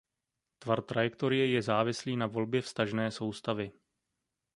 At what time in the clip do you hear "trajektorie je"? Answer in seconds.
0.81-1.61